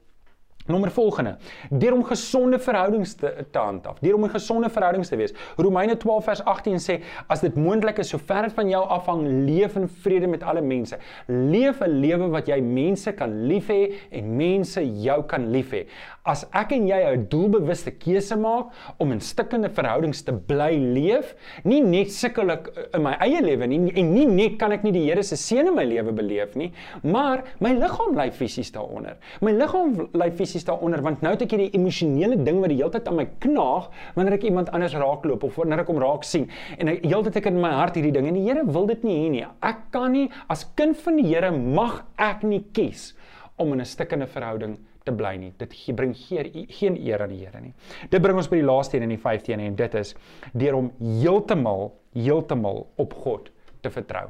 [0.67, 1.37] Nommer volgende.
[1.71, 3.99] Deur om gesonde verhoudings te, te handhaaf.
[4.03, 5.35] Deur om 'n gesonde verhoudings te wees.
[5.57, 9.77] Romeine 12 vers 18 sê as dit moontlik is sover dit van jou afhang, leef
[9.77, 10.99] in vrede met alle mense.
[11.27, 15.87] Leef 'n lewe wat jy mense kan lief hê en mense jou kan lief hê.
[16.25, 18.67] As ek en jy 'n doelbewuste keuse maak
[18.99, 23.93] om in stikkende verhoudings te bly leef, nie net sukkelik in my eie lewe nie
[23.95, 26.73] en nie net kan ek nie die Here se seën in my lewe beleef nie,
[27.03, 29.17] maar my liggaam ly fisies daaronder.
[29.41, 32.79] My liggaam ly fisies reaksies daaronder want nou het ek hierdie emosionele ding wat die
[32.79, 36.25] hele tyd aan my knaag wanneer ek iemand anders raakloop of wanneer ek hom raak
[36.25, 38.87] sien en die hele tyd ek in my hart hierdie ding en die Here wil
[38.87, 39.47] dit nie hê nie.
[39.61, 43.15] Ek kan nie as kind van die Here mag ek nie kies
[43.59, 45.53] om in 'n stikkende verhouding te bly nie.
[45.59, 47.75] Dit bring geen eer aan die Here nie.
[48.11, 50.15] Dit bring ons by die laaste een in die 15 en dit is
[50.53, 53.51] deur om heeltemal heeltemal op God
[53.87, 54.27] te vertrou.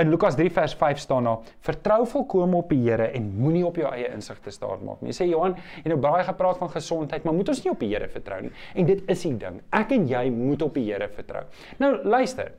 [0.00, 3.76] In Lukas 3 vers 5 staan daar: "Vertrou volkome op die Here en moenie op
[3.76, 6.70] jou eie insig te staat maak nie." Jy sê Johan, jy nou baie gepraat van
[6.70, 8.52] gesondheid, maar moet ons nie op die Here vertrou nie?
[8.74, 9.60] En dit is die ding.
[9.70, 11.44] Ek en jy moet op die Here vertrou.
[11.78, 12.52] Nou luister.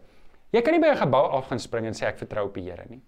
[0.51, 2.69] Jy kan nie by 'n gebou af gaan spring en sê ek vertrou op die
[2.69, 3.01] Here nie.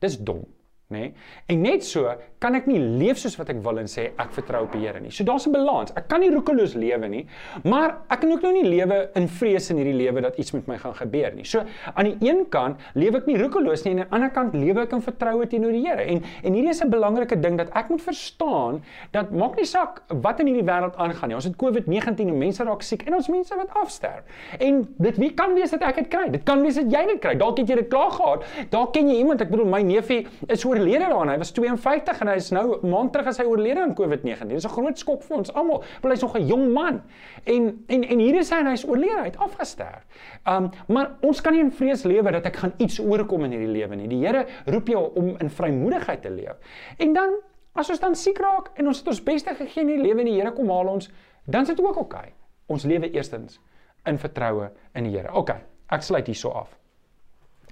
[0.00, 0.44] Dis dom
[0.92, 1.00] nê?
[1.08, 1.14] Nee?
[1.52, 4.64] En net so kan ek nie leef soos wat ek wil en sê ek vertrou
[4.66, 5.12] op die Here nie.
[5.14, 5.92] So daar's 'n balans.
[5.96, 7.26] Ek kan nie roekeloos lewe nie,
[7.64, 10.66] maar ek kan ook nou nie lewe in vrees in hierdie lewe dat iets met
[10.66, 11.44] my gaan gebeur nie.
[11.44, 11.62] So
[11.94, 14.82] aan die een kant lewe ek nie roekeloos nie en aan die ander kant lewe
[14.82, 16.02] ek in vertroue teenoor die Here.
[16.02, 20.02] En en hierdie is 'n belangrike ding dat ek moet verstaan dat maak nie saak
[20.08, 21.36] wat in hierdie wêreld aangaan nie.
[21.36, 24.22] Ons het COVID-19 en mense raak siek en ons mense wat afsterf.
[24.58, 26.30] En dit wie kan wees dat ek dit kry?
[26.30, 27.34] Dit kan wees dat jy dit kry.
[27.38, 28.44] Dalk het jy dit klaar gehad.
[28.70, 31.28] Dalk ken jy iemand, ek bedoel my neefie is oor oorlede daaraan.
[31.28, 34.48] Hy was 52 en hy is nou maand terug as hy oorlede aan COVID-19.
[34.50, 35.84] Dit is 'n groot skok vir ons almal.
[36.02, 37.02] Maar hy's nog 'n jong man.
[37.44, 40.06] En en en hier is hy en hy's oorlede, hy het afgesterf.
[40.46, 43.72] Um maar ons kan nie in vrees lewe dat ek gaan iets oorkom in hierdie
[43.72, 44.08] lewe nie.
[44.08, 46.56] Die Here roep jou om in vrymoedigheid te leef.
[46.98, 47.30] En dan
[47.74, 50.26] as ons dan siek raak en ons het ons beste gegee in die lewe en
[50.26, 51.10] die Here kom haal ons,
[51.46, 51.96] dan is dit ook.
[51.96, 52.32] Okay.
[52.66, 53.60] Ons lewe eerstens
[54.04, 55.32] in vertroue in die Here.
[55.32, 55.50] OK,
[55.88, 56.78] ek sluit hierso af.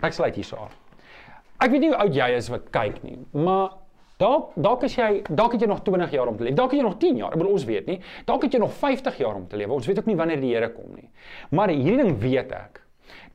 [0.03, 0.89] Ek sluit hierso af.
[1.61, 3.75] Ek weet nie hoe oud jy is wat kyk nie, maar
[4.20, 6.55] dalk dalk as jy dalk het jy nog 20 jaar om te leef.
[6.57, 7.35] Dalk het jy nog 10 jaar.
[7.35, 7.99] Ek bedoel ons weet nie.
[8.29, 9.75] Dalk het jy nog 50 jaar om te leef.
[9.77, 11.11] Ons weet ook nie wanneer die Here kom nie.
[11.57, 12.81] Maar hierdie ding weet ek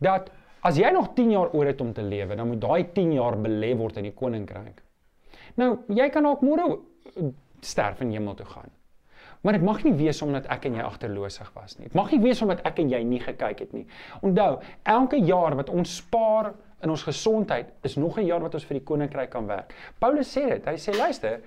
[0.02, 0.32] dat
[0.66, 3.38] as jy nog 10 jaar oor het om te lewe, dan moet daai 10 jaar
[3.38, 4.82] belê word in die koninkryk.
[5.62, 6.80] Nou, jy kan dalk môre
[7.62, 8.74] sterf en hemel toe gaan.
[9.46, 11.86] Maar dit mag nie wees omdat ek en jy agterloosig was nie.
[11.86, 13.84] Dit mag nie wees omdat ek en jy nie gekyk het nie.
[14.26, 14.56] Onthou,
[14.96, 18.80] elke jaar wat ons spaar in ons gesondheid is nog 'n jaar wat ons vir
[18.80, 19.74] die koninkryk kan werk.
[20.00, 20.66] Paulus sê dit.
[20.66, 21.42] Hy sê luister,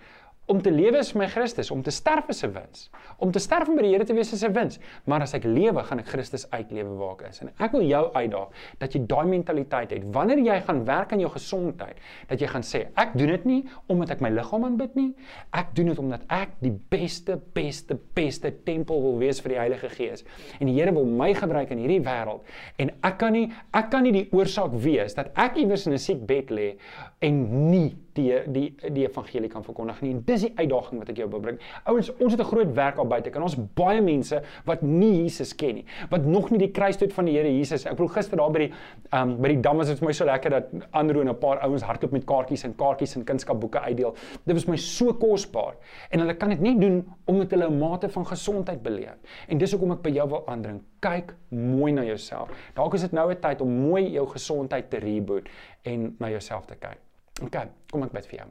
[0.48, 2.90] Om te lewe is my Christus, om te sterf is 'n wins.
[3.18, 5.44] Om te sterf om by die Here te wees is 'n wins, maar as ek
[5.44, 7.40] lewe, gaan ek Christus uitlewe waar ek is.
[7.40, 10.02] En ek wil jou uitdaag dat jy daai mentaliteit het.
[10.12, 11.96] Wanneer jy gaan werk aan jou gesondheid,
[12.28, 15.14] dat jy gaan sê, ek doen dit nie omdat ek my liggaam aanbid nie.
[15.52, 19.88] Ek doen dit omdat ek die beste, beste, beste tempel wil wees vir die Heilige
[19.88, 20.24] Gees.
[20.60, 22.40] En die Here wil my gebruik in hierdie wêreld.
[22.78, 25.98] En ek kan nie ek kan nie die oorsaak wees dat ek iewers in 'n
[25.98, 26.78] siek bed lê
[27.20, 30.12] en nie die die die evangelie kan verkondig nie.
[30.16, 31.58] En dis die uitdaging wat ek jou bring.
[31.88, 33.30] Ouens, ons het 'n groot werk al buite.
[33.30, 37.24] Kan ons baie mense wat nie Jesus ken nie, wat nog nie die kruisdood van
[37.24, 37.86] die Here Jesus.
[37.86, 38.72] Ek bedoel gister daar by die
[39.12, 41.58] um by die dam was dit vir my so lekker dat Andrew en 'n paar
[41.60, 44.14] ouens hardloop met kaartjies en kaartjies en kunskapboeke uitdeel.
[44.44, 45.74] Dit was my so kosbaar.
[46.10, 49.16] En hulle kan dit nie doen omdat hulle 'n mate van gesondheid beleef.
[49.48, 50.82] En dis hoekom ek by jou wil aandring.
[51.00, 52.50] Kyk mooi na jouself.
[52.74, 55.48] Dalk is dit nou 'n tyd om mooi jou gesondheid te reboot
[55.82, 57.07] en na jouself te kyk.
[57.42, 57.56] OK,
[57.92, 58.48] kom ek bid vir jou.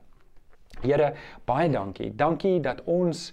[0.84, 1.12] Here,
[1.50, 2.12] baie dankie.
[2.16, 3.32] Dankie dat ons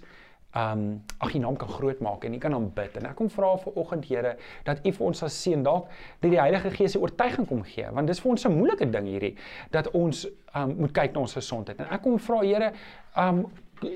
[0.55, 2.95] um ag u naam kan groot maak en u kan hom bid.
[2.97, 5.89] En ek kom vra vir oggend Here dat u vir ons sal seën dalk
[6.23, 9.07] dat die Heilige Gees se oortuiging kom gee, want dis vir ons 'n moeilike ding
[9.07, 9.35] hierdie
[9.71, 11.79] dat ons um moet kyk na ons gesondheid.
[11.79, 12.71] En ek kom vra Here
[13.17, 13.45] um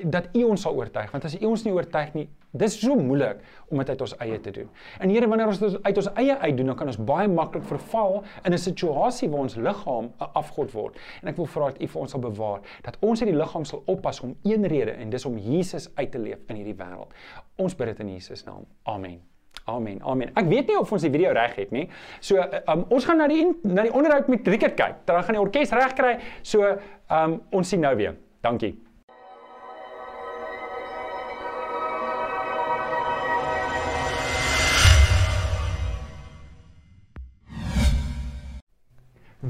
[0.03, 3.41] dat u ons sal oortuig want as u ons nie oortuig nie dis so moeilik
[3.69, 4.69] om dit uit ons eie te doen.
[4.99, 7.63] En Here wanneer ons dit uit ons eie uit doen dan kan ons baie maklik
[7.69, 10.97] verval in 'n situasie waar ons liggaam 'n afgod word.
[11.21, 13.65] En ek wil vra dat u vir ons sal bewaar dat ons uit die liggaam
[13.65, 17.13] sal oppas om een rede en dis om Jesus uit te leef in hierdie wêreld.
[17.55, 18.65] Ons bid dit in Jesus naam.
[18.83, 19.21] Amen.
[19.65, 20.01] Amen.
[20.01, 20.31] Amen.
[20.33, 21.89] Ek weet nie of ons die video reg het nie.
[22.19, 25.05] So um, ons gaan na die na die onderhoud met Rickert kyk.
[25.05, 26.17] Dan gaan die orkes reg kry.
[26.41, 26.77] So
[27.12, 28.17] um, ons sien nou weer.
[28.41, 28.88] Dankie.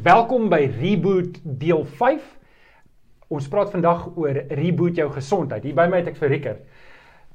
[0.04, 2.24] Welkom by Reboot deel 5.
[3.36, 5.66] Ons praat vandag oor reboot jou gesondheid.
[5.66, 6.62] Hier by my het ek vir Rickert.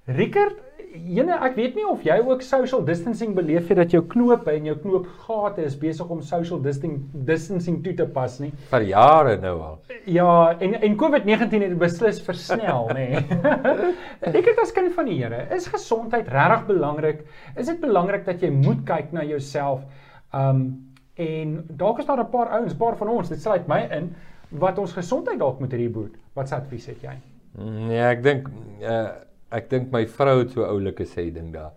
[0.09, 0.63] Rickert,
[0.95, 4.71] jene ek weet nie of jy ook social distancing beleef het dat jou knope en
[4.71, 8.53] jou knoopgate is besig om social distancing distancing toe te pas nie.
[8.71, 9.77] Vir jare nou al.
[10.15, 13.11] Ja, en en COVID-19 het beslis versnel, nê.
[13.19, 13.85] Nee.
[14.39, 17.23] Rickert as kind van die Here, is gesondheid regtig belangrik?
[17.59, 19.85] Is dit belangrik dat jy moet kyk na jouself?
[20.33, 24.15] Um En dalk is daar 'n paar ouens, paar van ons, dit sluit my in,
[24.49, 26.17] wat ons gesondheid dalk moet reboot.
[26.33, 27.15] Wat se advies het jy?
[27.59, 28.49] Nee, ek dink
[28.83, 29.11] uh,
[29.55, 31.73] ek dink my vrou het so oulike sê ding daar.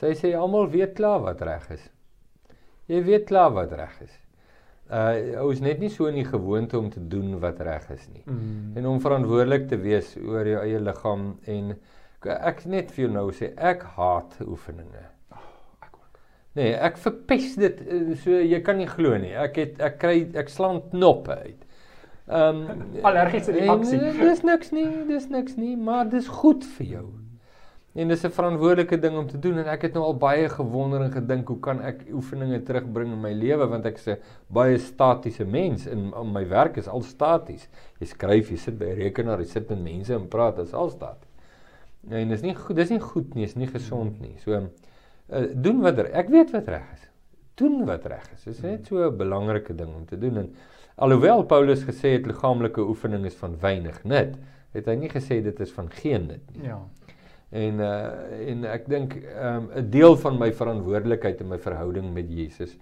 [0.00, 1.86] Sy sê almal weet klaar wat reg is.
[2.90, 4.18] Jy weet klaar wat reg is.
[4.92, 8.24] Uh ons net nie so in die gewoonte om te doen wat reg is nie.
[8.26, 8.76] Mm.
[8.76, 11.72] En om verantwoordelik te wees oor jou eie liggaam en
[12.28, 15.06] ek net vir jou nou sê ek haat oefeninge.
[16.58, 19.32] Nee, ek verpes dit eh, so jy kan nie glo nie.
[19.32, 21.64] Ek het ek kry ek slaan knoppe uit.
[22.28, 24.00] Ehm um, allergiese reaksie.
[24.20, 27.06] Dis niks nie, dis niks nie, maar dis goed vir jou.
[27.92, 31.02] En dis 'n verantwoordelike ding om te doen en ek het nou al baie gewonder
[31.04, 34.16] en gedink hoe kan ek oefeninge terugbring in my lewe want ek is 'n
[34.48, 37.68] baie statiese mens en my werk is al staties.
[38.00, 40.74] Jy skryf, jy sit by 'n rekenaar, jy sit met mense en praat, dit is
[40.74, 41.28] al staties.
[42.10, 44.36] En dis nie goed, dis nie goed nie, is nie gesond nie.
[44.38, 44.68] So
[45.30, 47.08] uh, doen wat er, ek weet wat reg is.
[47.60, 48.44] Doen wat reg is.
[48.44, 50.54] Dit is net so 'n belangrike ding om te doen en
[50.96, 54.36] alhoewel Paulus gesê het liggaamlike oefening is van weinig nut,
[54.72, 56.68] het hy nie gesê dit is van geen nut nie.
[56.68, 56.80] Ja.
[57.52, 62.12] En uh en ek dink ehm, 'n um, deel van my verantwoordelikheid in my verhouding
[62.12, 62.78] met Jesus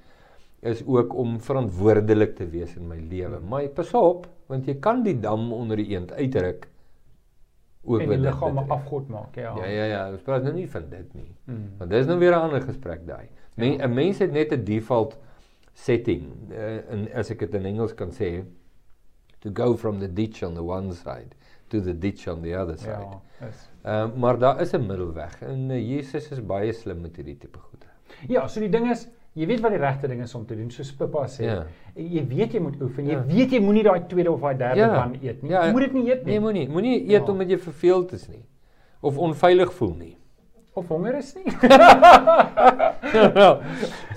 [0.60, 3.40] is ook om verantwoordelik te wees in my lewe.
[3.40, 6.68] Maar pas op, want jy kan die dam onder die eend uitruk
[7.82, 9.56] ook wat die liggaam afgod maak, ja.
[9.56, 11.30] Ja ja ja, ons praat nou nie van dit nie.
[11.44, 11.70] Hmm.
[11.78, 13.28] Want dis nou weer 'n ander gesprek daai.
[13.56, 13.86] Men, ja.
[13.86, 15.18] 'n Mens het net 'n default
[15.72, 18.44] setting uh, en as ek dit in Engels kan sê
[19.40, 21.34] to go from the ditch on the one side
[21.68, 23.20] to the ditch on the other ja, side.
[23.40, 23.68] Ja, is.
[23.82, 27.36] Ehm uh, maar daar is 'n middelweg en uh, Jesus is baie slim met hierdie
[27.36, 27.86] tipe goede.
[28.28, 30.70] Ja, so die ding is Jy weet wat die regte ding is om te doen,
[30.74, 31.44] soos Pippa sê.
[31.46, 31.58] Ja.
[31.94, 33.06] Jy weet jy moet oefen.
[33.06, 33.24] Jy ja.
[33.28, 34.94] weet jy moenie daai tweede of daai derde ja.
[34.96, 35.52] van eet nie.
[35.52, 35.66] Ja.
[35.66, 36.32] Jy moet dit nie eet nie.
[36.32, 36.68] Nee, moenie.
[36.68, 37.26] Moenie eet ja.
[37.30, 38.42] omdat jy verveeld is nie
[39.00, 40.16] of onveilig voel nie
[40.72, 41.44] of honger is nie.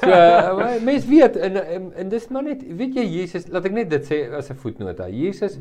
[0.03, 3.73] So uh, mens weet en, en en dis maar net weet jy Jesus, laat ek
[3.73, 5.07] net dit sê as 'n voetnota.
[5.09, 5.55] Jesus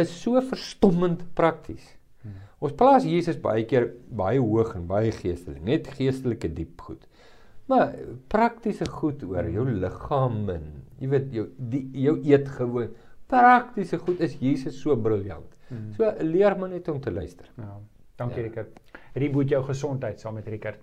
[0.00, 1.84] is so verstommend prakties.
[2.58, 7.02] Ons plaas Jesus baie keer baie hoog en baie geestelik, net geestelike diep goed.
[7.70, 7.94] Maar
[8.28, 10.66] praktiese goed oor jou liggaam en
[11.00, 12.92] jy weet jou die jou eetgewoon.
[13.30, 15.48] Praktiese goed is Jesus so briljant.
[15.68, 15.92] Hmm.
[15.96, 17.48] So leer maar net om te luister.
[17.56, 17.78] Ja.
[18.20, 18.48] Dankie ja.
[18.48, 18.80] Rickert.
[19.14, 20.82] Reboot jou gesondheid saam met Rickert.